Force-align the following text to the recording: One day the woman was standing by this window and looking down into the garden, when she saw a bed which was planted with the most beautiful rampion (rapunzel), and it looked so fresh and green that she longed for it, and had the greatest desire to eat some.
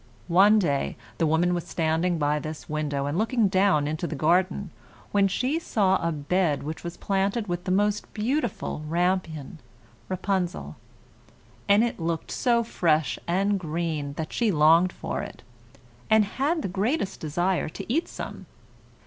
One 0.33 0.57
day 0.57 0.97
the 1.19 1.27
woman 1.27 1.53
was 1.53 1.67
standing 1.67 2.17
by 2.17 2.39
this 2.39 2.67
window 2.67 3.05
and 3.05 3.19
looking 3.19 3.47
down 3.49 3.87
into 3.87 4.07
the 4.07 4.15
garden, 4.15 4.71
when 5.11 5.27
she 5.27 5.59
saw 5.59 5.97
a 5.97 6.11
bed 6.11 6.63
which 6.63 6.83
was 6.83 6.97
planted 6.97 7.45
with 7.47 7.65
the 7.65 7.71
most 7.71 8.11
beautiful 8.11 8.81
rampion 8.87 9.59
(rapunzel), 10.09 10.75
and 11.69 11.83
it 11.83 11.99
looked 11.99 12.31
so 12.31 12.63
fresh 12.63 13.19
and 13.27 13.59
green 13.59 14.13
that 14.13 14.33
she 14.33 14.51
longed 14.51 14.91
for 14.91 15.21
it, 15.21 15.43
and 16.09 16.25
had 16.25 16.63
the 16.63 16.67
greatest 16.67 17.19
desire 17.19 17.69
to 17.69 17.85
eat 17.93 18.07
some. 18.07 18.47